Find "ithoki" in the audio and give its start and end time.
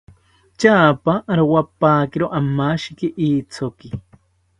3.29-3.89